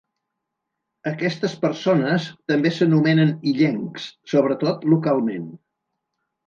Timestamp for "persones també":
1.65-2.73